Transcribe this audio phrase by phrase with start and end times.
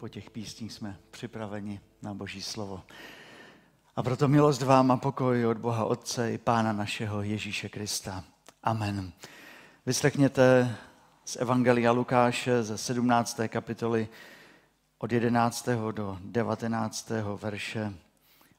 [0.00, 2.82] po těch písních jsme připraveni na Boží slovo.
[3.96, 8.24] A proto milost vám a pokoj od Boha Otce i Pána našeho Ježíše Krista.
[8.62, 9.12] Amen.
[9.86, 10.76] Vyslechněte
[11.24, 13.40] z Evangelia Lukáše ze 17.
[13.48, 14.08] kapitoly
[14.98, 15.68] od 11.
[15.92, 17.10] do 19.
[17.40, 17.94] verše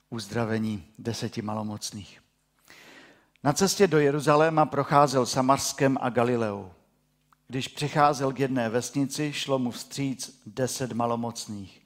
[0.09, 2.21] uzdravení deseti malomocných.
[3.43, 6.71] Na cestě do Jeruzaléma procházel Samarskem a Galileou.
[7.52, 11.81] Když přicházel k jedné vesnici, šlo mu vstříc deset malomocných.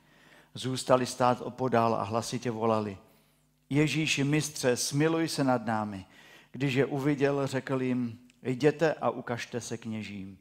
[0.54, 2.98] Zůstali stát opodál a hlasitě volali.
[3.70, 6.06] Ježíši mistře, smiluj se nad námi.
[6.52, 10.38] Když je uviděl, řekl jim, jděte a ukažte se kněžím.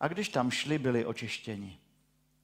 [0.00, 1.78] A když tam šli, byli očištěni.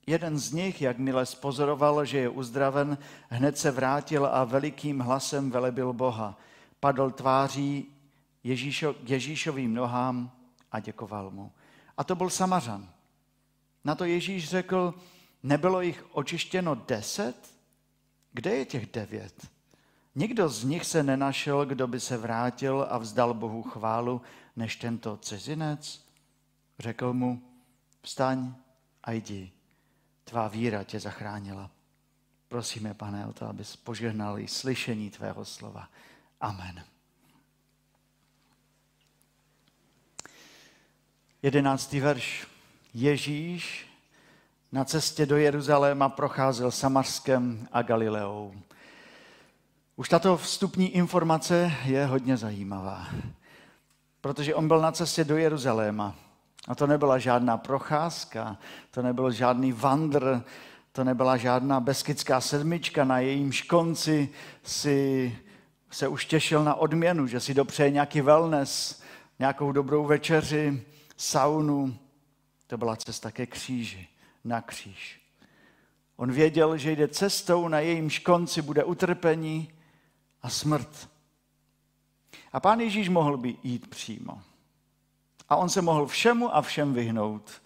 [0.06, 5.92] Jeden z nich, jakmile spozoroval, že je uzdraven, hned se vrátil a velikým hlasem velebil
[5.92, 6.38] Boha.
[6.80, 7.86] Padl tváří
[8.44, 10.30] Ježíšo, Ježíšovým nohám
[10.72, 11.52] a děkoval mu.
[12.02, 12.88] A to byl Samařan.
[13.84, 14.94] Na to Ježíš řekl,
[15.42, 17.54] nebylo jich očištěno deset?
[18.32, 19.50] Kde je těch devět?
[20.14, 24.22] Nikdo z nich se nenašel, kdo by se vrátil a vzdal Bohu chválu,
[24.56, 26.06] než tento cizinec.
[26.78, 27.42] Řekl mu,
[28.00, 28.54] vstaň
[29.04, 29.52] a jdi,
[30.24, 31.70] tvá víra tě zachránila.
[32.48, 35.88] Prosíme, pane, o to, abys požehnal i slyšení tvého slova.
[36.40, 36.91] Amen.
[41.44, 42.46] Jedenáctý verš.
[42.94, 43.86] Ježíš
[44.72, 48.54] na cestě do Jeruzaléma procházel Samarskem a Galileou.
[49.96, 53.06] Už tato vstupní informace je hodně zajímavá,
[54.20, 56.14] protože on byl na cestě do Jeruzaléma.
[56.68, 58.56] A to nebyla žádná procházka,
[58.90, 60.42] to nebyl žádný vandr,
[60.92, 64.28] to nebyla žádná beskidská sedmička, na jejímž konci
[64.62, 65.38] si
[65.90, 69.02] se už těšil na odměnu, že si dopřeje nějaký wellness,
[69.38, 70.82] nějakou dobrou večeři,
[71.22, 71.98] saunu.
[72.66, 74.08] To byla cesta ke kříži,
[74.44, 75.20] na kříž.
[76.16, 79.72] On věděl, že jde cestou, na jejímž konci bude utrpení
[80.42, 81.08] a smrt.
[82.52, 84.42] A pán Ježíš mohl by jít přímo.
[85.48, 87.62] A on se mohl všemu a všem vyhnout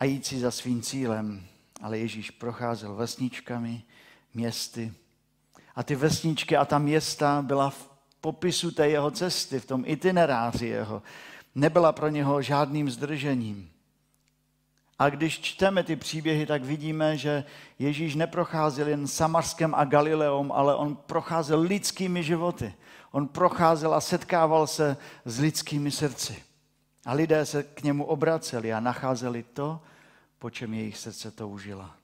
[0.00, 1.46] a jít si za svým cílem.
[1.82, 3.82] Ale Ježíš procházel vesničkami,
[4.34, 4.92] městy.
[5.74, 10.66] A ty vesničky a ta města byla v popisu té jeho cesty, v tom itineráři
[10.66, 11.02] jeho
[11.54, 13.70] nebyla pro něho žádným zdržením.
[14.98, 17.44] A když čteme ty příběhy, tak vidíme, že
[17.78, 22.74] Ježíš neprocházel jen Samarskem a Galileom, ale on procházel lidskými životy.
[23.10, 26.42] On procházel a setkával se s lidskými srdci.
[27.06, 29.80] A lidé se k němu obraceli a nacházeli to,
[30.38, 31.96] po čem jejich srdce toužila.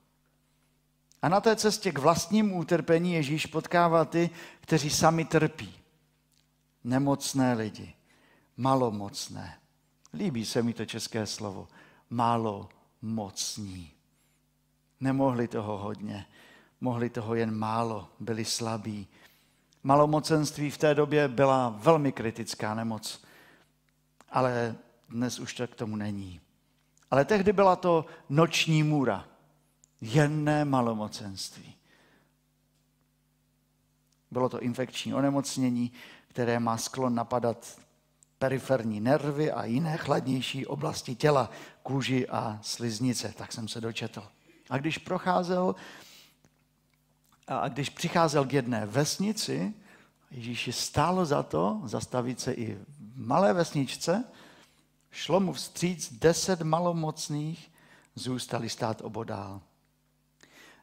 [1.21, 4.29] A na té cestě k vlastnímu utrpení Ježíš potkává ty,
[4.61, 5.73] kteří sami trpí.
[6.83, 7.93] Nemocné lidi
[8.61, 9.57] malomocné.
[10.13, 11.67] Líbí se mi to české slovo.
[12.09, 12.69] Málo
[13.01, 13.91] mocní.
[14.99, 16.25] Nemohli toho hodně,
[16.81, 19.07] mohli toho jen málo, byli slabí.
[19.83, 23.23] Malomocenství v té době byla velmi kritická nemoc,
[24.29, 24.75] ale
[25.09, 26.41] dnes už to k tomu není.
[27.11, 29.25] Ale tehdy byla to noční můra,
[30.01, 31.75] jenné malomocenství.
[34.31, 35.91] Bylo to infekční onemocnění,
[36.27, 37.81] které má sklon napadat
[38.41, 41.49] periferní nervy a jiné chladnější oblasti těla,
[41.83, 44.23] kůži a sliznice, tak jsem se dočetl.
[44.69, 45.75] A když procházel,
[47.47, 49.73] a když přicházel k jedné vesnici,
[50.31, 52.81] Ježíši stálo za to zastavit se i v
[53.15, 54.23] malé vesničce,
[55.11, 57.71] šlo mu vstříc deset malomocných,
[58.15, 59.61] zůstali stát obodál.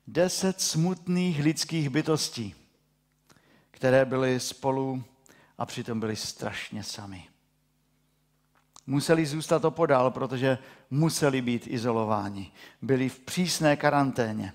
[0.06, 2.54] Deset smutných lidských bytostí,
[3.70, 5.04] které byly spolu
[5.58, 7.28] a přitom byly strašně sami
[8.88, 10.58] museli zůstat opodál, protože
[10.90, 12.52] museli být izolováni.
[12.82, 14.52] Byli v přísné karanténě.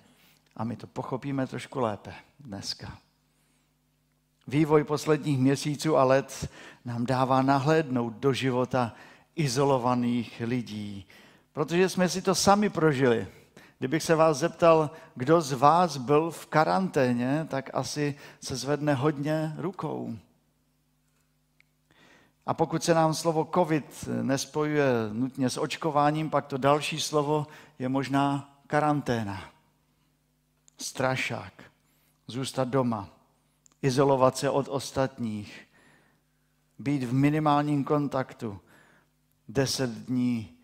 [0.58, 2.98] A my to pochopíme trošku lépe dneska.
[4.48, 6.50] Vývoj posledních měsíců a let
[6.86, 8.94] nám dává nahlédnout do života
[9.36, 11.06] izolovaných lidí,
[11.54, 13.28] protože jsme si to sami prožili.
[13.80, 19.54] Kdybych se vás zeptal, kdo z vás byl v karanténě, tak asi se zvedne hodně
[19.58, 20.18] rukou.
[22.46, 27.48] A pokud se nám slovo COVID nespojuje nutně s očkováním, pak to další slovo
[27.80, 29.50] je možná karanténa.
[30.78, 31.64] Strašák.
[32.28, 33.10] Zůstat doma.
[33.82, 35.68] Izolovat se od ostatních.
[36.80, 38.60] Být v minimálním kontaktu.
[39.48, 40.58] Deset dní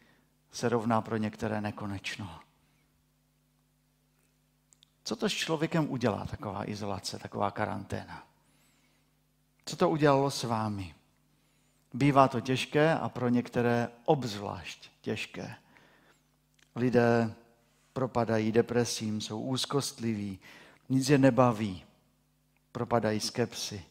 [0.52, 2.40] se rovná pro některé nekonečno.
[5.04, 8.24] Co to s člověkem udělá, taková izolace, taková karanténa?
[9.66, 10.96] Co to udělalo s vámi?
[11.94, 15.56] Bývá to těžké a pro některé obzvlášť těžké.
[16.76, 17.34] Lidé
[17.94, 20.40] propadají depresím, jsou úzkostliví,
[20.90, 21.84] nic je nebaví,
[22.72, 23.86] propadají skepsy,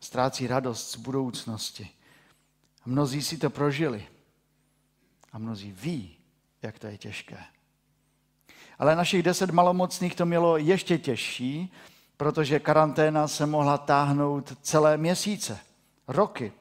[0.00, 1.90] ztrácí radost z budoucnosti.
[2.86, 4.06] Mnozí si to prožili
[5.32, 6.16] a mnozí ví,
[6.62, 7.44] jak to je těžké.
[8.78, 11.72] Ale našich deset malomocných to mělo ještě těžší,
[12.16, 15.60] protože karanténa se mohla táhnout celé měsíce,
[16.08, 16.52] roky.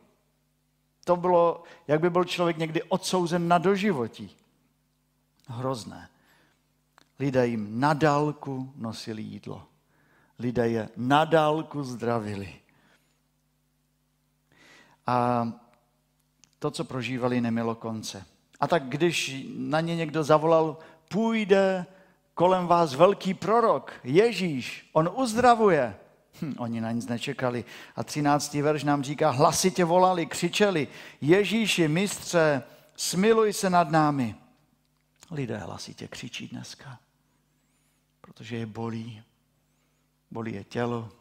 [1.05, 4.37] To bylo, jak by byl člověk někdy odsouzen na doživotí.
[5.47, 6.09] Hrozné.
[7.19, 9.67] Lidé jim na dálku nosili jídlo.
[10.39, 12.55] Lidé je na dálku zdravili.
[15.07, 15.47] A
[16.59, 18.25] to, co prožívali, nemělo konce.
[18.59, 20.77] A tak když na ně někdo zavolal,
[21.09, 21.85] půjde
[22.33, 25.95] kolem vás velký prorok, Ježíš, on uzdravuje.
[26.41, 27.65] Hm, oni na nic nečekali.
[27.95, 28.53] A 13.
[28.53, 30.87] verš nám říká, hlasitě volali, křičeli,
[31.21, 32.63] Ježíši, mistře,
[32.95, 34.35] smiluj se nad námi.
[35.31, 36.99] Lidé hlasitě křičí dneska,
[38.21, 39.23] protože je bolí.
[40.31, 41.11] Bolí je tělo,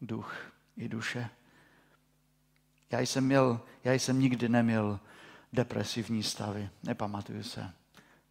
[0.00, 1.30] duch i duše.
[2.90, 5.00] Já jsem, měl, já jsem nikdy neměl
[5.52, 7.70] depresivní stavy, nepamatuju se.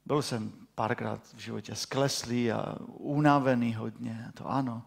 [0.05, 4.83] Byl jsem párkrát v životě skleslý a unavený hodně, to ano,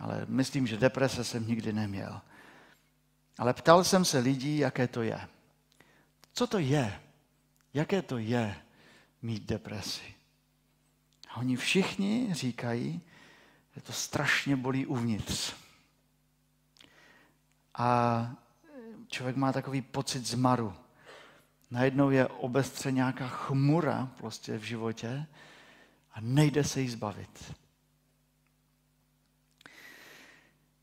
[0.00, 2.20] ale myslím, že deprese jsem nikdy neměl.
[3.38, 5.28] Ale ptal jsem se lidí, jaké to je.
[6.32, 7.00] Co to je?
[7.74, 8.56] Jaké to je
[9.22, 10.14] mít depresi?
[11.30, 13.00] A oni všichni říkají,
[13.74, 15.54] že to strašně bolí uvnitř.
[17.74, 18.30] A
[19.08, 20.74] člověk má takový pocit zmaru.
[21.70, 25.26] Najednou je obestře nějaká chmura prostě v životě
[26.12, 27.54] a nejde se jí zbavit.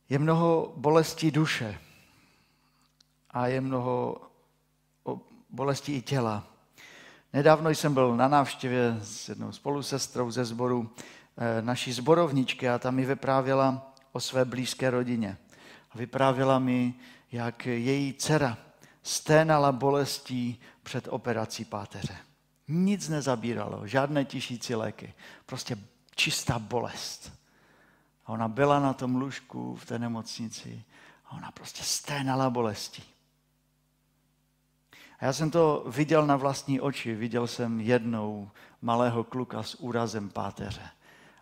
[0.09, 1.79] Je mnoho bolestí duše
[3.29, 4.21] a je mnoho
[5.49, 6.47] bolestí i těla.
[7.33, 10.89] Nedávno jsem byl na návštěvě s jednou spolusestrou ze sboru
[11.37, 15.37] eh, naší zborovničky a tam mi vyprávěla o své blízké rodině.
[15.95, 16.93] Vyprávěla mi,
[17.31, 18.57] jak její dcera
[19.03, 22.17] sténala bolestí před operací páteře.
[22.67, 25.13] Nic nezabíralo, žádné tišící léky,
[25.45, 25.77] prostě
[26.15, 27.34] čistá bolest.
[28.25, 30.83] A ona byla na tom lůžku v té nemocnici
[31.25, 33.03] a ona prostě sténala bolestí.
[35.19, 37.15] A já jsem to viděl na vlastní oči.
[37.15, 38.51] Viděl jsem jednou
[38.81, 40.89] malého kluka s úrazem páteře.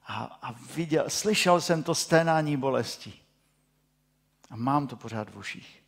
[0.07, 3.13] A, a viděl, slyšel jsem to sténání bolesti.
[4.49, 5.83] A mám to pořád v uších.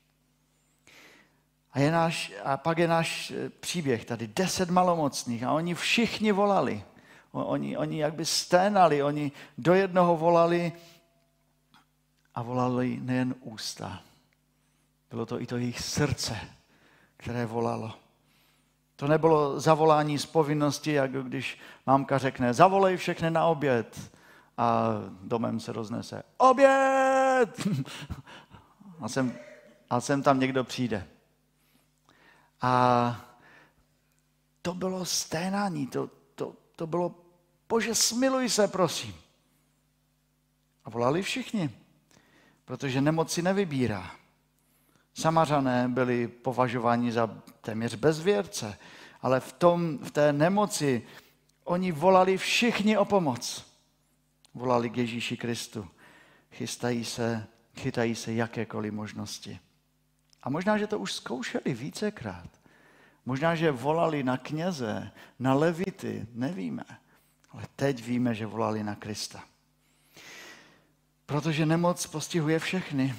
[1.72, 4.28] A, je náš, a pak je náš příběh tady.
[4.28, 6.84] Deset malomocných a oni všichni volali.
[7.44, 10.74] Oni, oni jakby sténali, oni do jednoho volali
[12.36, 14.02] a volali nejen ústa.
[15.10, 16.38] Bylo to i to jejich srdce,
[17.18, 17.94] které volalo.
[18.96, 24.12] To nebylo zavolání z povinnosti, jako když mámka řekne, zavolej všechny na oběd.
[24.58, 24.90] A
[25.22, 27.68] domem se roznese, oběd!
[29.02, 29.38] A sem,
[29.90, 31.08] a sem tam někdo přijde.
[32.62, 33.22] A
[34.62, 37.16] to bylo sténání, to, to, to bylo,
[37.70, 39.16] bože, smiluj se, prosím.
[40.86, 41.70] A volali všichni,
[42.66, 44.12] protože nemoci nevybírá.
[45.14, 48.78] Samařané byli považováni za téměř bezvěrce,
[49.22, 51.08] ale v, tom, v té nemoci
[51.64, 53.66] oni volali všichni o pomoc.
[54.54, 55.88] Volali k Ježíši Kristu.
[56.52, 59.60] Chystají se, chytají se jakékoliv možnosti.
[60.44, 62.50] A možná, že to už zkoušeli vícekrát.
[63.26, 66.86] Možná, že volali na kněze, na levity, nevíme.
[67.56, 69.44] Ale teď víme, že volali na Krista.
[71.26, 73.16] Protože nemoc postihuje všechny,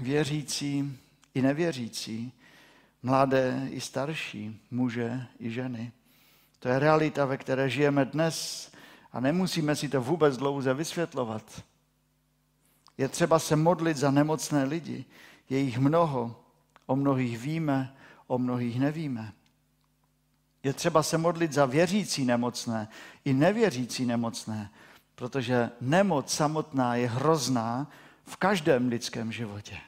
[0.00, 0.98] věřící
[1.34, 2.32] i nevěřící,
[3.02, 5.92] mladé i starší, muže i ženy.
[6.58, 8.70] To je realita, ve které žijeme dnes
[9.12, 11.62] a nemusíme si to vůbec dlouze vysvětlovat.
[12.98, 15.04] Je třeba se modlit za nemocné lidi.
[15.50, 16.40] Je jich mnoho.
[16.86, 19.32] O mnohých víme, o mnohých nevíme.
[20.64, 22.88] Je třeba se modlit za věřící nemocné
[23.24, 24.70] i nevěřící nemocné,
[25.14, 27.90] protože nemoc samotná je hrozná
[28.24, 29.80] v každém lidském životě.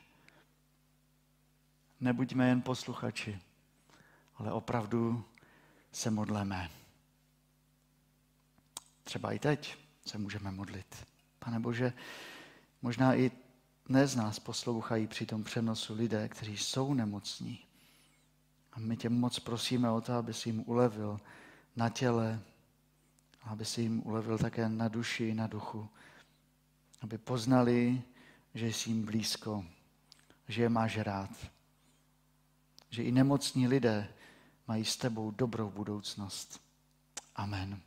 [2.00, 3.38] Nebuďme jen posluchači,
[4.37, 5.25] ale opravdu
[5.92, 6.71] se modleme.
[9.04, 11.06] Třeba i teď se můžeme modlit.
[11.38, 11.92] Pane Bože,
[12.83, 13.30] možná i
[13.87, 17.66] dnes nás poslouchají při tom přenosu lidé, kteří jsou nemocní.
[18.76, 21.21] A my tě moc prosíme o to, aby si jim ulevil
[21.76, 22.40] na těle,
[23.42, 25.88] aby si jim ulevil také na duši, na duchu.
[27.00, 28.02] Aby poznali,
[28.54, 29.64] že jsi jim blízko,
[30.49, 31.30] že je máš rád.
[32.90, 34.09] Že i nemocní lidé
[34.68, 36.61] mají s tebou dobrou budoucnost.
[37.35, 37.86] Amen.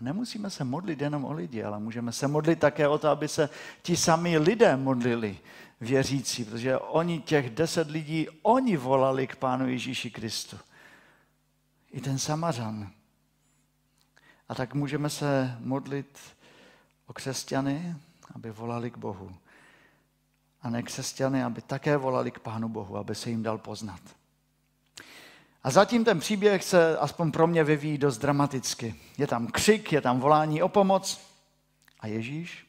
[0.00, 3.50] Nemusíme se modlit jenom o lidi, ale můžeme se modlit také o to, aby se
[3.82, 5.38] ti sami lidé modlili,
[5.80, 10.58] věřící, protože oni, těch deset lidí, oni volali k Pánu Ježíši Kristu.
[11.90, 12.90] I ten Samařan.
[14.48, 16.18] A tak můžeme se modlit
[17.06, 17.96] o křesťany,
[18.34, 19.36] aby volali k Bohu.
[20.62, 24.00] A ne křesťany, aby také volali k Pánu Bohu, aby se jim dal poznat.
[25.62, 28.94] A zatím ten příběh se aspoň pro mě vyvíjí dost dramaticky.
[29.18, 31.20] Je tam křik, je tam volání o pomoc.
[32.00, 32.66] A Ježíš,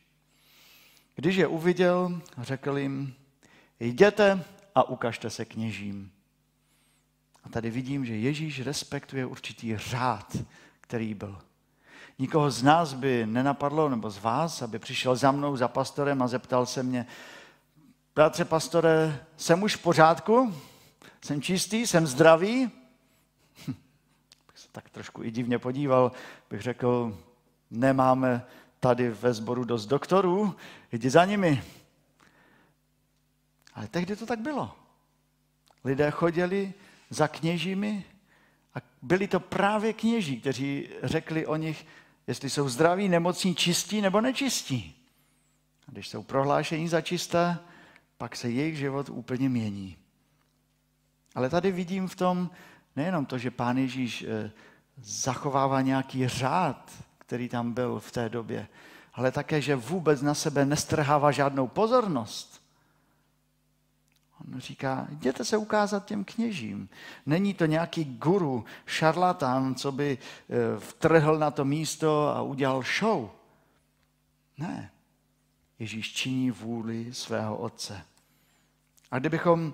[1.16, 3.14] když je uviděl, řekl jim,
[3.80, 4.44] jděte
[4.76, 6.12] a ukažte se kněžím.
[7.44, 10.38] A tady vidím, že Ježíš respektuje určitý řád,
[10.82, 11.40] který byl.
[12.20, 16.28] Nikoho z nás by nenapadlo, nebo z vás, aby přišel za mnou, za pastorem a
[16.28, 17.06] zeptal se mě,
[18.16, 20.56] bratře pastore, jsem už v pořádku?
[21.22, 21.88] Jsem čistý?
[21.88, 22.72] Jsem zdravý?
[24.72, 26.12] Tak trošku i divně podíval,
[26.50, 27.18] bych řekl,
[27.72, 28.46] nemáme
[28.80, 30.56] tady ve sboru dost doktorů,
[30.92, 31.64] jdi za nimi.
[33.74, 34.76] Ale tehdy to tak bylo.
[35.84, 36.74] Lidé chodili
[37.10, 38.06] za kněžími
[38.76, 41.86] a byli to právě kněží, kteří řekli o nich,
[42.28, 44.96] jestli jsou zdraví, nemocní, čistí nebo nečistí.
[45.88, 47.60] A když jsou prohlášení za čisté,
[48.18, 49.98] pak se jejich život úplně mění.
[51.36, 52.50] Ale tady vidím v tom
[53.00, 54.52] nejenom to, že pán Ježíš eh,
[55.02, 58.68] zachovává nějaký řád, který tam byl v té době,
[59.14, 62.60] ale také, že vůbec na sebe nestrhává žádnou pozornost.
[64.40, 66.90] On říká, jděte se ukázat těm kněžím.
[67.26, 73.30] Není to nějaký guru, šarlatán, co by eh, vtrhl na to místo a udělal show.
[74.58, 74.92] Ne.
[75.80, 78.02] Ježíš činí vůli svého otce.
[79.12, 79.74] A kdybychom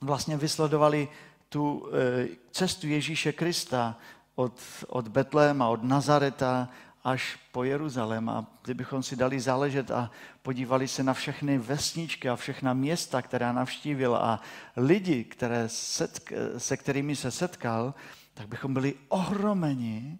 [0.00, 1.08] vlastně vysledovali
[1.56, 3.96] tu eh, cestu Ježíše Krista
[4.34, 6.68] od, od Betléma, od Nazareta
[7.04, 8.28] až po Jeruzalém.
[8.28, 10.10] A kdybychom si dali záležet a
[10.42, 14.40] podívali se na všechny vesničky a všechna města, která navštívil a
[14.76, 17.94] lidi, které setk, se kterými se setkal,
[18.34, 20.18] tak bychom byli ohromeni,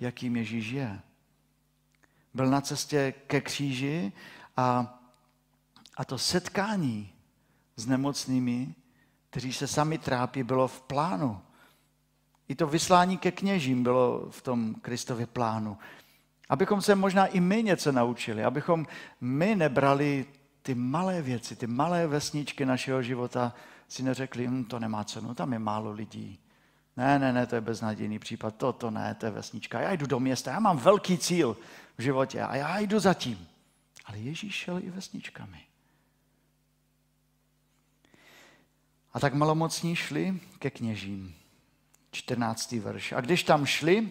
[0.00, 1.00] jakým Ježíš je.
[2.34, 4.12] Byl na cestě ke kříži
[4.56, 4.98] a,
[5.96, 7.12] a to setkání
[7.76, 8.74] s nemocnými,
[9.36, 11.40] kteří se sami trápí, bylo v plánu.
[12.48, 15.78] I to vyslání ke kněžím bylo v tom Kristově plánu.
[16.48, 18.86] Abychom se možná i my něco naučili, abychom
[19.20, 20.26] my nebrali
[20.62, 23.54] ty malé věci, ty malé vesničky našeho života,
[23.88, 26.38] si neřekli, hm, to nemá cenu, tam je málo lidí.
[26.96, 29.80] Ne, ne, ne, to je beznadějný případ, to, to ne, to je vesnička.
[29.80, 31.56] Já jdu do města, já mám velký cíl
[31.98, 33.48] v životě a já jdu za tím.
[34.04, 35.66] Ale Ježíš šel i vesničkami.
[39.16, 41.34] A tak malomocní šli ke kněžím.
[42.10, 42.72] 14.
[42.72, 43.12] verš.
[43.12, 44.08] A když tam šli,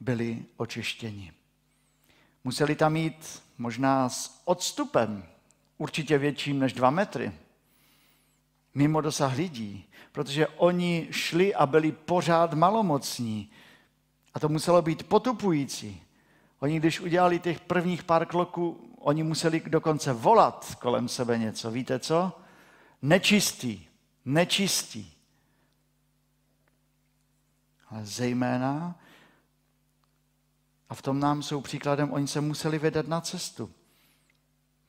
[0.00, 1.32] byli očištěni.
[2.44, 5.24] Museli tam jít možná s odstupem,
[5.78, 7.32] určitě větším než dva metry,
[8.74, 13.50] mimo dosah lidí, protože oni šli a byli pořád malomocní.
[14.34, 16.02] A to muselo být potupující.
[16.60, 21.70] Oni, když udělali těch prvních pár kloků, oni museli dokonce volat kolem sebe něco.
[21.70, 22.32] Víte co?
[23.02, 23.93] Nečistý,
[24.24, 25.10] nečistý.
[27.88, 29.00] Ale zejména
[30.88, 33.70] a v tom nám jsou příkladem, oni se museli vydat na cestu.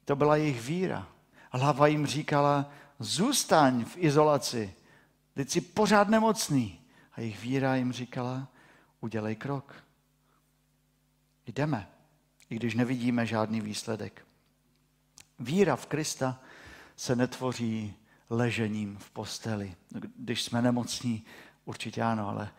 [0.06, 1.08] To byla jejich víra.
[1.52, 4.74] Hlava jim říkala, zůstaň v izolaci,
[5.34, 6.82] teď jsi pořád nemocný.
[7.14, 8.48] A jejich víra jim říkala,
[9.00, 9.76] udělej krok.
[11.46, 11.90] Jdeme,
[12.50, 14.26] i když nevidíme žádný výsledek.
[15.40, 16.40] Víra v Krista
[16.96, 17.94] se netvoří
[18.30, 19.76] ležením v posteli.
[20.18, 21.24] Když jsme nemocní,
[21.66, 22.50] určitě ano, ale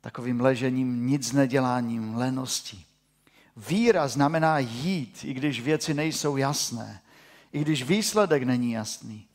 [0.00, 2.86] takovým ležením, nic neděláním, leností.
[3.56, 7.02] Víra znamená jít, i když věci nejsou jasné,
[7.52, 9.26] i když výsledek není jasný.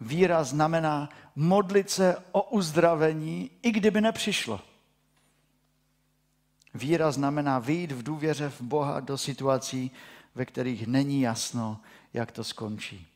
[0.00, 4.60] Víra znamená modlit se o uzdravení, i kdyby nepřišlo.
[6.74, 9.90] Víra znamená vyjít v důvěře v Boha do situací,
[10.34, 11.80] ve kterých není jasno,
[12.14, 13.06] jak to skončí.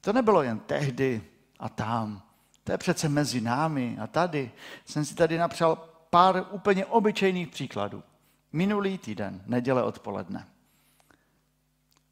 [0.00, 1.24] To nebylo jen tehdy
[1.58, 2.22] a tam.
[2.64, 4.52] To je přece mezi námi a tady.
[4.84, 5.76] Jsem si tady napsal
[6.10, 8.02] pár úplně obyčejných příkladů.
[8.52, 10.48] Minulý týden, neděle odpoledne.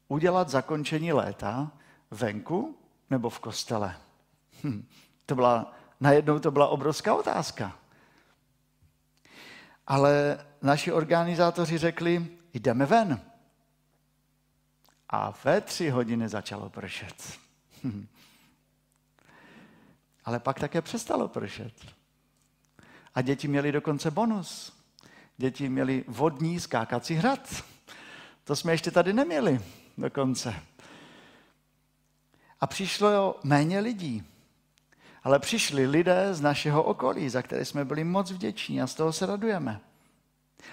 [0.07, 1.71] Udělat zakončení léta
[2.11, 2.77] venku
[3.09, 3.95] nebo v kostele?
[4.63, 4.87] Hm,
[5.25, 7.79] to byla, najednou to byla obrovská otázka.
[9.87, 13.21] Ale naši organizátoři řekli, jdeme ven.
[15.09, 17.39] A ve tři hodiny začalo pršet.
[20.25, 21.73] Ale pak také přestalo pršet.
[23.15, 24.73] A děti měly dokonce bonus.
[25.37, 27.63] děti měly vodní skákací hrad.
[28.43, 29.61] To jsme ještě tady neměli
[29.97, 30.55] dokonce.
[32.59, 34.23] A přišlo méně lidí.
[35.23, 39.13] Ale přišli lidé z našeho okolí, za které jsme byli moc vděční a z toho
[39.13, 39.79] se radujeme.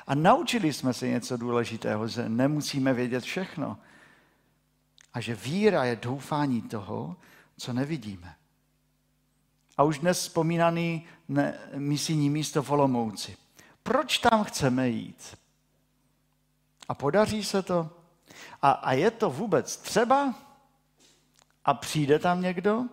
[0.07, 3.79] A naučili jsme se něco důležitého, že nemusíme vědět všechno.
[5.17, 7.17] A že víra je doufání toho,
[7.59, 8.37] co nevidíme.
[9.77, 11.07] A už dnes vzpomínaný
[11.75, 13.37] misijní místo v Olomouci.
[13.83, 15.39] Proč tam chceme jít?
[16.89, 17.91] A podaří se to?
[18.63, 20.35] A, a je to vůbec třeba?
[21.65, 22.85] A přijde tam někdo?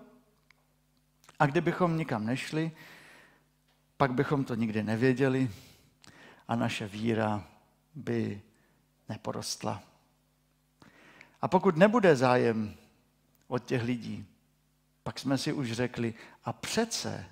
[1.39, 2.71] A kdybychom nikam nešli,
[3.97, 5.51] pak bychom to nikdy nevěděli
[6.47, 7.47] a naše víra
[7.95, 8.41] by
[9.09, 9.92] neporostla.
[11.43, 12.75] A pokud nebude zájem
[13.47, 14.25] od těch lidí,
[15.03, 17.25] pak jsme si už řekli, a přece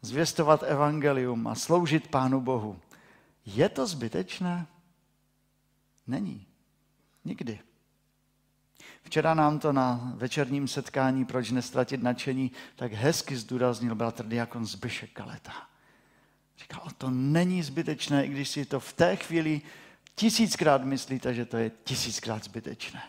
[0.00, 2.80] zvěstovat evangelium a sloužit Pánu Bohu,
[3.46, 4.66] je to zbytečné?
[6.06, 6.46] Není.
[7.24, 7.60] Nikdy.
[9.02, 15.10] Včera nám to na večerním setkání Proč nestratit nadšení tak hezky zdůraznil bratr diakon Zbyšek
[15.12, 15.52] Kaleta.
[16.58, 19.62] Říkal, to není zbytečné, i když si to v té chvíli
[20.14, 23.02] tisíckrát myslíte, že to je tisíckrát zbytečné.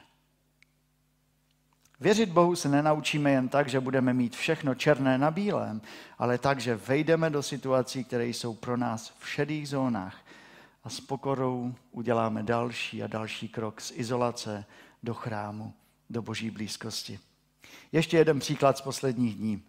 [1.99, 5.81] Věřit Bohu se nenaučíme jen tak, že budeme mít všechno černé na bílém,
[6.17, 10.17] ale tak, že vejdeme do situací, které jsou pro nás v šedých zónách
[10.83, 14.65] a s pokorou uděláme další a další krok z izolace
[15.03, 15.73] do chrámu,
[16.09, 17.19] do boží blízkosti.
[17.91, 19.63] Ještě jeden příklad z posledních dní.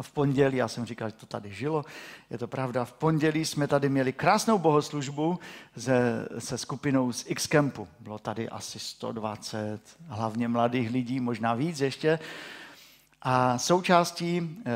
[0.00, 1.84] V pondělí, já jsem říkal, že to tady žilo,
[2.30, 5.38] je to pravda, v pondělí jsme tady měli krásnou bohoslužbu
[5.78, 7.88] se, se skupinou z X-Campu.
[8.00, 12.18] Bylo tady asi 120, hlavně mladých lidí, možná víc ještě.
[13.22, 14.72] A součástí eh,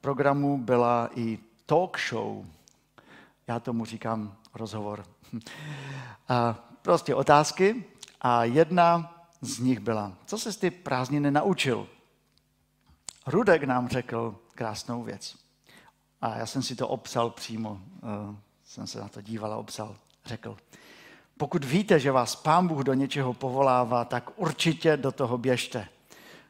[0.00, 2.44] programu byla i talk show.
[3.46, 5.04] Já tomu říkám rozhovor.
[6.28, 7.84] A prostě otázky
[8.20, 11.86] a jedna z nich byla, co se ty prázdniny naučil?
[13.26, 15.36] Rudek nám řekl krásnou věc.
[16.20, 19.96] A já jsem si to obsal přímo, uh, jsem se na to díval a obsal.
[20.24, 20.56] Řekl,
[21.36, 25.88] pokud víte, že vás Pán Bůh do něčeho povolává, tak určitě do toho běžte.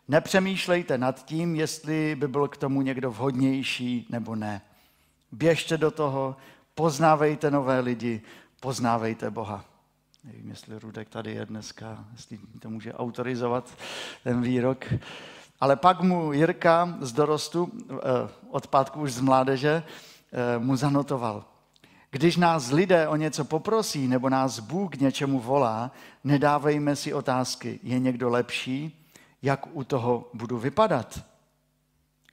[0.08, 4.62] Nepřemýšlejte nad tím, jestli by byl k tomu někdo vhodnější nebo ne.
[5.32, 6.36] Běžte do toho,
[6.74, 8.22] poznávejte nové lidi,
[8.60, 9.64] poznávejte Boha.
[10.24, 13.78] Nevím, jestli Rudek tady je dneska, jestli to může autorizovat
[14.24, 14.84] ten výrok.
[15.60, 17.94] Ale pak mu Jirka z dorostu, eh,
[18.50, 21.44] od pátku už z mládeže, eh, mu zanotoval.
[22.10, 25.90] Když nás lidé o něco poprosí nebo nás Bůh k něčemu volá,
[26.24, 29.06] nedávejme si otázky, je někdo lepší,
[29.42, 31.20] jak u toho budu vypadat.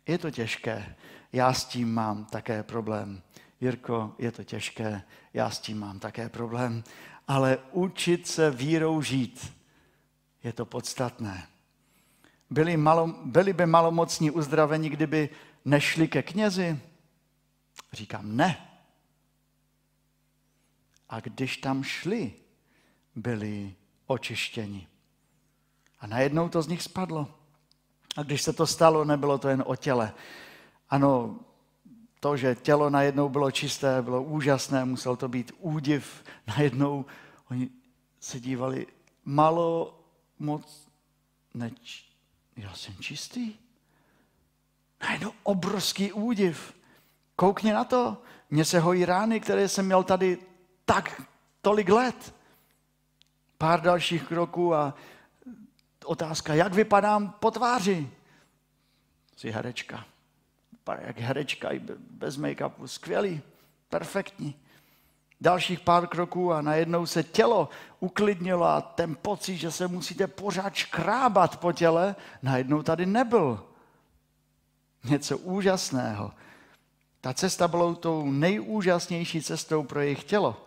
[0.08, 0.96] Je to těžké,
[1.34, 3.22] já s tím mám také problém.
[3.62, 5.02] Jirko, je to těžké,
[5.34, 6.84] já s tím mám také problém,
[7.28, 9.56] ale učit se vírou žít
[10.46, 11.48] je to podstatné.
[12.50, 15.30] Byli, malo, byli by malomocní uzdraveni, kdyby
[15.66, 16.80] nešli ke knězi?
[17.94, 18.70] Říkám, ne.
[21.10, 22.34] A když tam šli,
[23.16, 23.76] byli
[24.08, 24.88] očištěni.
[26.00, 27.28] A najednou to z nich spadlo.
[28.16, 30.14] A když se to stalo, nebylo to jen o těle.
[30.90, 31.40] Ano,
[32.20, 36.24] to, že tělo najednou bylo čisté, bylo úžasné, musel to být údiv.
[36.48, 37.06] Najednou
[37.52, 37.70] oni
[38.20, 38.88] se dívali
[39.26, 40.00] malo
[40.40, 40.92] moc
[41.54, 42.10] neč,
[42.56, 43.54] já jsem čistý.
[45.02, 46.74] Najednou obrovský údiv.
[47.36, 50.38] Koukni na to, mně se hojí rány, které jsem měl tady
[50.86, 51.22] tak
[51.62, 52.36] tolik let.
[53.58, 54.94] Pár dalších kroků a
[56.06, 58.10] otázka, jak vypadám po tváři?
[59.36, 60.06] Jsi herečka.
[61.02, 62.88] Jak herečka i bez make-upu.
[62.88, 63.42] Skvělý,
[63.90, 64.65] perfektní
[65.42, 67.70] dalších pár kroků a najednou se tělo
[68.00, 73.64] uklidnilo a ten pocit, že se musíte pořád škrábat po těle, najednou tady nebyl.
[75.04, 76.32] Něco úžasného.
[77.22, 80.62] Ta cesta byla tou nejúžasnější cestou pro jejich tělo.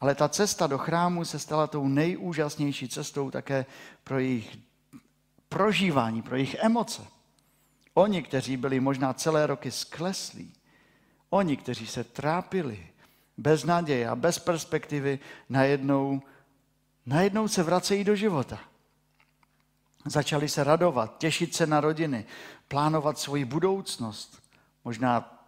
[0.00, 3.66] Ale ta cesta do chrámu se stala tou nejúžasnější cestou také
[4.04, 4.58] pro jejich
[5.48, 7.02] prožívání, pro jejich emoce.
[7.94, 10.52] Oni, kteří byli možná celé roky skleslí,
[11.30, 12.86] oni, kteří se trápili,
[13.36, 15.18] bez naděje a bez perspektivy,
[15.48, 16.22] najednou,
[17.06, 18.60] najednou se vracejí do života.
[20.04, 22.24] Začali se radovat, těšit se na rodiny,
[22.68, 24.42] plánovat svoji budoucnost.
[24.84, 25.42] Možná,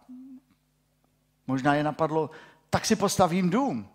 [1.47, 2.29] možná je napadlo,
[2.69, 3.89] tak si postavím dům.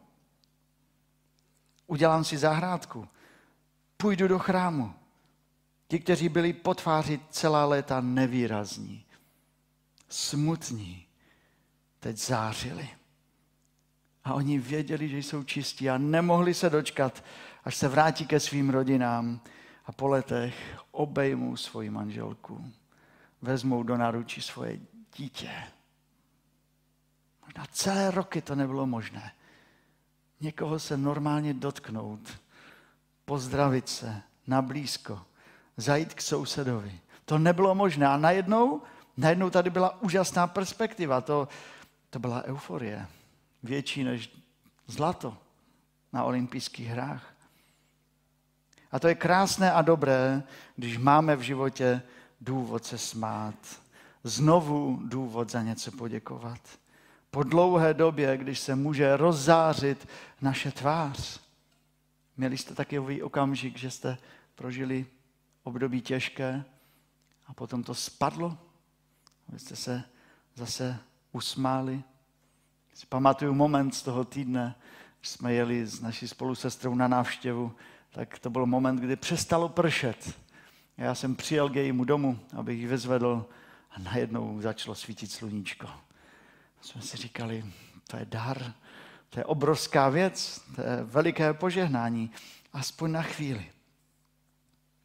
[1.87, 3.09] Udělám si zahrádku.
[3.97, 4.95] Půjdu do chrámu.
[5.89, 9.05] Ti, kteří byli po tváři celá léta nevýrazní,
[10.09, 11.07] smutní,
[12.01, 12.89] teď zářili
[14.25, 17.25] A oni věděli, že jsou čistí a nemohli se dočkat,
[17.65, 19.41] až se vrátí ke svým rodinám
[19.87, 22.73] a po letech obejmou svoji manželku,
[23.43, 24.79] vezmou do náručí svoje
[25.17, 25.51] dítě.
[27.45, 29.33] Možná celé roky to nebylo možné.
[30.41, 32.41] Někoho se normálně dotknout,
[33.25, 35.23] pozdravit se na blízko,
[35.77, 37.01] zajít k sousedovi.
[37.25, 38.09] To nebylo možné.
[38.09, 38.83] A najednou,
[39.17, 41.21] najednou tady byla úžasná perspektiva.
[41.21, 41.49] To,
[42.11, 43.07] to byla euforie.
[43.65, 44.31] Větší než
[44.87, 45.39] zlato
[46.13, 47.35] na olympijských hrách.
[48.91, 50.43] A to je krásné a dobré,
[50.77, 52.03] když máme v životě
[52.41, 53.55] důvod se smát.
[54.25, 56.61] Znovu důvod za něco poděkovat.
[57.31, 60.09] Po dlouhé době, když se může rozzářit
[60.41, 61.41] naše tvář.
[62.37, 64.19] Měli jste takový okamžik, že jste
[64.55, 65.07] prožili
[65.63, 66.65] období těžké
[67.47, 68.59] a potom to spadlo.
[69.49, 70.05] Vy jste se
[70.55, 70.99] zase
[71.33, 72.03] usmáli.
[72.95, 74.75] Si pamatuju moment z toho týdne,
[75.21, 77.73] když jsme jeli s naší spolusestrou na návštěvu,
[78.11, 80.35] tak to byl moment, kdy přestalo pršet.
[80.97, 83.47] Já jsem přijel k jejímu domu, abych ji vyzvedl
[83.91, 85.91] a najednou začalo svítit sluníčko.
[86.81, 87.65] Jsme si říkali,
[88.07, 88.73] to je dar,
[89.31, 92.31] to je obrovská věc, to je veliké požehnání,
[92.73, 93.71] aspoň na chvíli.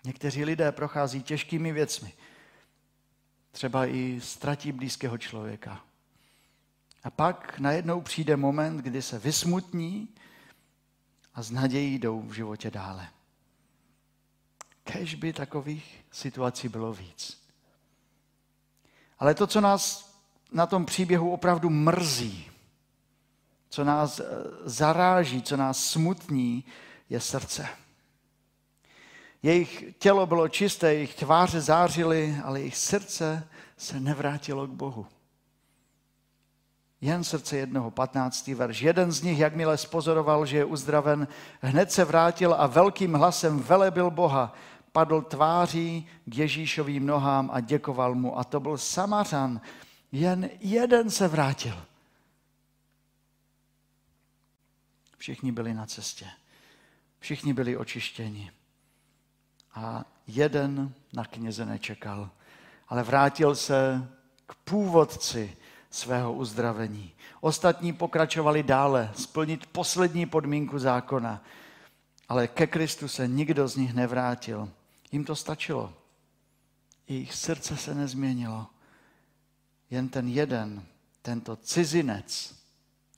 [0.03, 2.13] Někteří lidé prochází těžkými věcmi.
[3.51, 5.88] Třeba i ztratí blízkého člověka.
[7.03, 10.07] A pak najednou přijde moment, kdy se vysmutní
[11.33, 13.07] a s nadějí jdou v životě dále.
[14.83, 17.43] Kež by takových situací bylo víc.
[19.19, 20.15] Ale to, co nás
[20.51, 22.51] na tom příběhu opravdu mrzí,
[23.69, 24.23] co nás eh,
[24.63, 26.63] zaráží, co nás smutní,
[27.09, 27.67] je srdce.
[29.43, 35.07] Jejich tělo bylo čisté, jejich tváře zářily, ale jejich srdce se nevrátilo k Bohu.
[37.01, 38.47] Jen srdce jednoho, 15.
[38.47, 38.81] verš.
[38.81, 41.27] Jeden z nich, jakmile spozoroval, že je uzdraven,
[41.61, 44.53] hned se vrátil a velkým hlasem velebil Boha,
[44.91, 48.39] padl tváří k Ježíšovým nohám a děkoval mu.
[48.39, 49.61] A to byl Samařan.
[50.11, 51.85] Jen jeden se vrátil.
[55.17, 56.27] Všichni byli na cestě.
[57.19, 58.51] Všichni byli očištěni.
[59.75, 62.29] A jeden na kněze nečekal,
[62.87, 64.07] ale vrátil se
[64.45, 65.57] k původci
[65.91, 67.13] svého uzdravení.
[67.41, 71.43] Ostatní pokračovali dále, splnit poslední podmínku zákona,
[72.29, 74.69] ale ke Kristu se nikdo z nich nevrátil.
[75.11, 75.93] Jim to stačilo.
[77.07, 78.67] Jejich srdce se nezměnilo.
[79.89, 80.83] Jen ten jeden,
[81.21, 82.55] tento cizinec,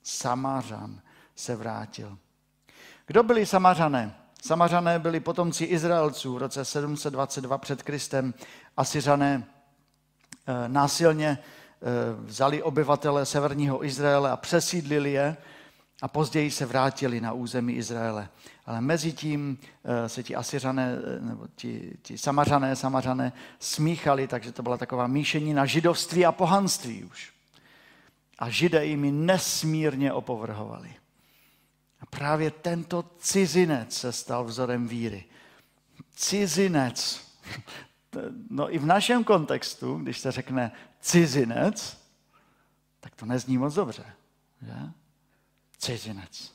[0.03, 1.01] Samářan,
[1.35, 2.17] se vrátil.
[3.05, 4.15] Kdo byli Samařané?
[4.41, 8.33] Samařané byli potomci Izraelců v roce 722 před Kristem.
[8.77, 9.43] Asiřané
[10.47, 11.37] eh, násilně
[12.19, 15.37] vzali obyvatele severního Izraele a přesídlili je
[16.01, 18.29] a později se vrátili na území Izraele.
[18.65, 24.51] Ale mezi tím eh, se ti Asiřané, eh, nebo ti, ti Samařané, Samařané smíchali, takže
[24.51, 27.33] to byla taková míšení na židovství a pohanství už.
[28.39, 30.95] A židé jimi nesmírně opovrhovali.
[32.01, 35.23] A právě tento cizinec se stal vzorem víry.
[36.15, 37.21] Cizinec.
[38.49, 41.97] No i v našem kontextu, když se řekne cizinec,
[42.99, 44.05] tak to nezní moc dobře.
[44.61, 44.73] Že?
[45.77, 46.53] Cizinec.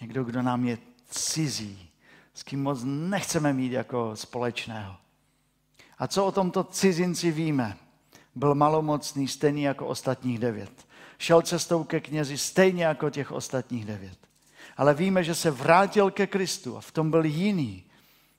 [0.00, 0.78] Někdo, kdo nám je
[1.10, 1.90] cizí,
[2.34, 4.96] s kým moc nechceme mít jako společného.
[5.98, 7.76] A co o tomto cizinci víme?
[8.34, 10.86] Byl malomocný stejný jako ostatních devět.
[11.18, 14.18] Šel cestou ke knězi stejně jako těch ostatních devět.
[14.76, 17.84] Ale víme, že se vrátil ke Kristu a v tom byl jiný.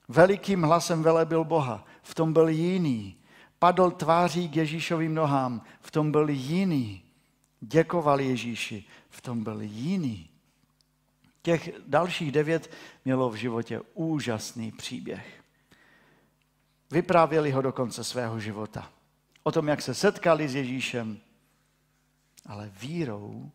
[0.08, 1.84] Velikým hlasem velebil Boha.
[2.02, 3.17] V tom byl jiný
[3.58, 7.02] padl tváří k Ježíšovým nohám, v tom byl jiný.
[7.60, 10.30] Děkoval Ježíši, v tom byl jiný.
[11.42, 12.70] Těch dalších devět
[13.04, 15.44] mělo v životě úžasný příběh.
[16.90, 18.92] Vyprávěli ho do konce svého života.
[19.42, 21.18] O tom, jak se setkali s Ježíšem,
[22.46, 23.50] ale vírou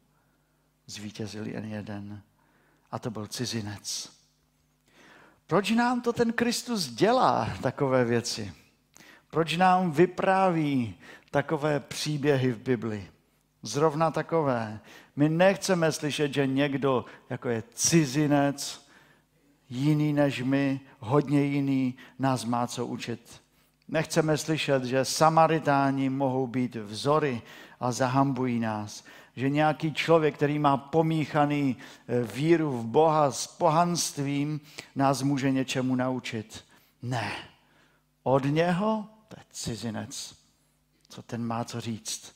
[0.85, 2.21] zvítězil jen jeden,
[2.91, 4.11] a to byl cizinec.
[5.47, 8.53] Proč nám to ten Kristus dělá, takové věci?
[9.33, 10.95] Proč nám vypráví
[11.31, 13.07] takové příběhy v Bibli?
[13.63, 14.79] Zrovna takové.
[15.15, 18.87] My nechceme slyšet, že někdo jako je cizinec,
[19.69, 23.41] jiný než my, hodně jiný, nás má co učit.
[23.87, 27.41] Nechceme slyšet, že Samaritáni mohou být vzory
[27.79, 29.03] a zahambují nás.
[29.35, 34.59] Že nějaký člověk, který má pomíchaný eh, víru v Boha s pohanstvím,
[34.95, 36.65] nás může něčemu naučit.
[37.01, 37.31] Ne.
[38.23, 40.35] Od něho to je cizinec.
[41.09, 42.35] Co ten má co říct?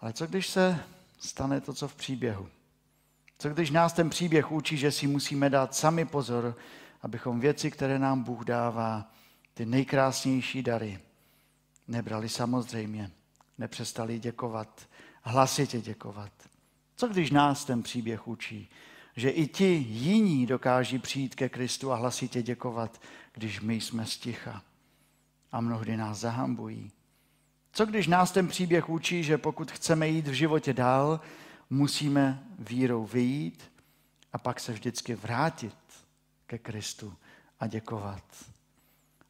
[0.00, 0.84] Ale co když se
[1.18, 2.48] stane to, co v příběhu?
[3.38, 6.56] Co když nás ten příběh učí, že si musíme dát sami pozor,
[7.02, 9.12] abychom věci, které nám Bůh dává,
[9.54, 11.00] ty nejkrásnější dary,
[11.88, 13.10] nebrali samozřejmě,
[13.58, 14.88] nepřestali děkovat,
[15.22, 16.32] hlasitě děkovat.
[16.96, 18.68] Co když nás ten příběh učí,
[19.16, 23.00] že i ti jiní dokáží přijít ke Kristu a hlasitě děkovat,
[23.32, 24.62] když my jsme sticha
[25.52, 26.90] a mnohdy nás zahambují.
[27.72, 31.20] Co když nás ten příběh učí, že pokud chceme jít v životě dál,
[31.70, 33.72] musíme vírou vyjít
[34.32, 35.76] a pak se vždycky vrátit
[36.46, 37.14] ke Kristu
[37.60, 38.24] a děkovat.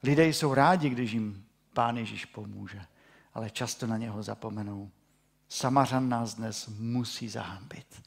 [0.03, 2.83] Lidé jsou rádi, když jim Pán Ježíš pomůže,
[3.35, 4.91] ale často na něho zapomenou.
[5.49, 8.03] Samařan nás dnes musí zahambit.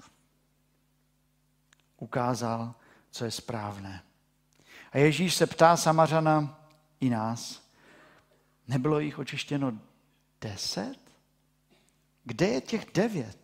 [2.00, 2.76] Ukázal,
[3.12, 4.02] co je správné.
[4.92, 6.60] A Ježíš se ptá Samařana
[7.00, 7.62] i nás.
[8.68, 9.74] Nebylo jich očištěno
[10.42, 10.98] deset?
[12.24, 13.38] Kde je těch devět?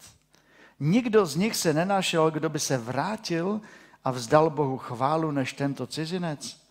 [0.79, 3.61] Nikdo z nich se nenašel, kdo by se vrátil
[4.03, 6.61] a vzdal Bohu chválu než tento cizinec.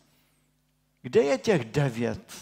[1.02, 2.34] Kde je těch devět,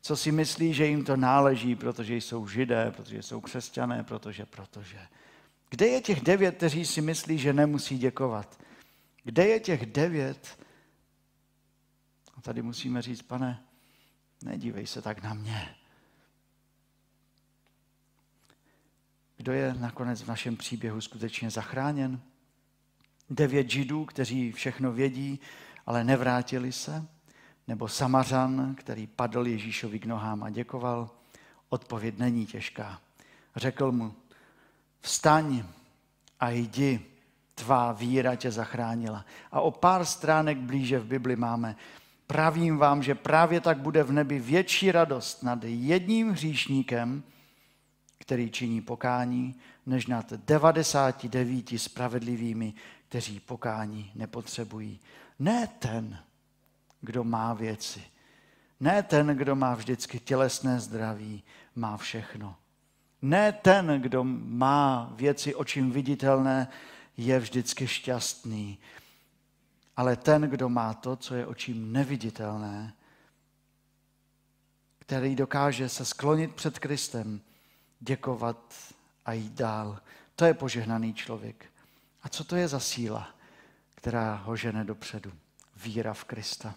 [0.00, 4.98] co si myslí, že jim to náleží, protože jsou židé, protože jsou křesťané, protože, protože.
[5.70, 8.58] Kde je těch devět, kteří si myslí, že nemusí děkovat?
[9.28, 10.58] Kde je těch devět?
[12.34, 13.62] A tady musíme říct, pane,
[14.42, 15.74] nedívej se tak na mě.
[19.36, 22.20] Kdo je nakonec v našem příběhu skutečně zachráněn?
[23.30, 25.40] Devět židů, kteří všechno vědí,
[25.86, 27.06] ale nevrátili se?
[27.66, 31.10] Nebo Samařan, který padl Ježíšovi k nohám a děkoval?
[31.68, 33.00] Odpověď není těžká.
[33.56, 34.14] Řekl mu,
[35.00, 35.64] vstaň
[36.40, 37.17] a jdi,
[37.58, 39.24] tvá víra tě zachránila.
[39.52, 41.76] A o pár stránek blíže v Bibli máme,
[42.26, 47.22] pravím vám, že právě tak bude v nebi větší radost nad jedním hříšníkem,
[48.18, 49.54] který činí pokání,
[49.86, 52.74] než nad 99 spravedlivými,
[53.08, 55.00] kteří pokání nepotřebují.
[55.38, 56.18] Ne ten,
[57.00, 58.02] kdo má věci.
[58.80, 61.42] Ne ten, kdo má vždycky tělesné zdraví,
[61.74, 62.54] má všechno.
[63.22, 66.68] Ne ten, kdo má věci očím viditelné,
[67.18, 68.78] je vždycky šťastný.
[69.96, 72.94] Ale ten, kdo má to, co je očím neviditelné,
[74.98, 77.40] který dokáže se sklonit před Kristem,
[78.00, 78.74] děkovat
[79.24, 80.00] a jít dál.
[80.36, 81.66] To je požehnaný člověk.
[82.22, 83.34] A co to je za síla,
[83.94, 85.32] která ho žene dopředu?
[85.76, 86.74] Víra v Krista.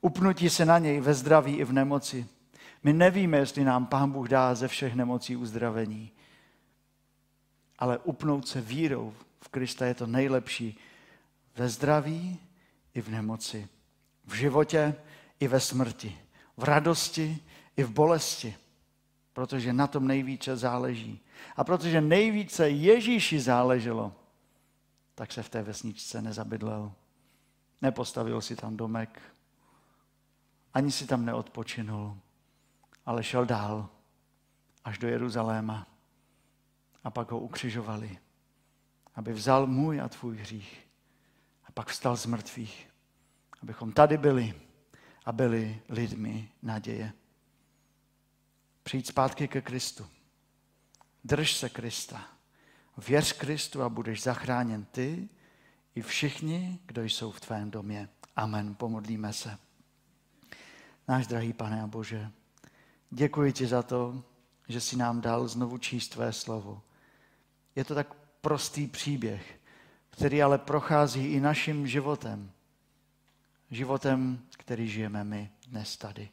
[0.00, 2.28] Upnutí se na něj ve zdraví i v nemoci.
[2.82, 6.12] My nevíme, jestli nám Pán Bůh dá ze všech nemocí uzdravení.
[7.78, 9.14] Ale upnout se vírou
[9.46, 10.78] v Krista je to nejlepší
[11.56, 12.38] ve zdraví
[12.94, 13.68] i v nemoci.
[14.24, 14.94] V životě
[15.40, 16.18] i ve smrti.
[16.56, 17.38] V radosti
[17.76, 18.54] i v bolesti
[19.36, 21.20] protože na tom nejvíce záleží.
[21.56, 24.12] A protože nejvíce Ježíši záleželo,
[25.14, 26.92] tak se v té vesničce nezabydlel.
[27.82, 29.20] Nepostavil si tam domek,
[30.74, 32.16] ani si tam neodpočinul,
[33.06, 33.88] ale šel dál
[34.84, 35.86] až do Jeruzaléma.
[37.04, 38.18] A pak ho ukřižovali,
[39.16, 40.86] aby vzal můj a tvůj hřích.
[41.64, 42.90] A pak vstal z mrtvých,
[43.62, 44.54] abychom tady byli
[45.24, 47.12] a byli lidmi naděje
[48.86, 50.06] přijít zpátky ke Kristu.
[51.24, 52.28] Drž se Krista.
[53.08, 55.28] Věř Kristu a budeš zachráněn ty
[55.94, 58.08] i všichni, kdo jsou v tvém domě.
[58.36, 58.74] Amen.
[58.74, 59.58] Pomodlíme se.
[61.08, 62.30] Náš drahý pane a Bože,
[63.10, 64.24] děkuji ti za to,
[64.68, 66.82] že jsi nám dal znovu číst tvé slovo.
[67.76, 69.60] Je to tak prostý příběh,
[70.10, 72.50] který ale prochází i naším životem.
[73.70, 76.28] Životem, který žijeme my dnes tady.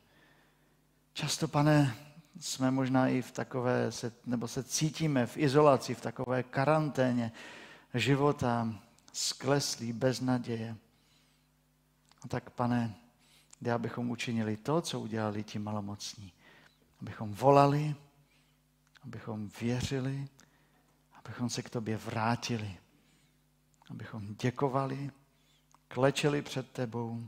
[1.14, 1.96] Často, pane,
[2.40, 3.90] jsme možná i v takové,
[4.26, 7.32] nebo se cítíme v izolaci, v takové karanténě
[7.94, 8.76] života,
[9.14, 10.76] skleslí, bez naděje.
[12.22, 12.96] A tak, pane,
[13.62, 16.32] jde, abychom učinili to, co udělali ti malomocní.
[17.02, 17.96] Abychom volali,
[19.04, 20.28] abychom věřili,
[21.26, 22.78] abychom se k tobě vrátili,
[23.90, 25.12] abychom děkovali,
[25.88, 27.28] klečeli před tebou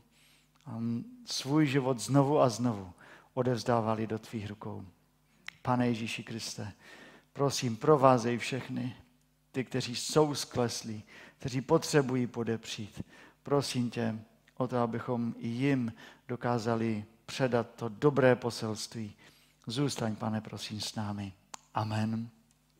[0.65, 0.79] a
[1.25, 2.93] svůj život znovu a znovu
[3.33, 4.85] odevzdávali do tvých rukou.
[5.61, 6.73] Pane Ježíši Kriste,
[7.33, 8.95] prosím, provázej všechny,
[9.51, 11.03] ty, kteří jsou skleslí,
[11.37, 13.03] kteří potřebují podepřít.
[13.43, 14.19] Prosím tě
[14.57, 15.93] o to, abychom jim
[16.27, 19.15] dokázali předat to dobré poselství.
[19.67, 21.33] Zůstaň, pane, prosím, s námi.
[21.73, 22.34] Amen.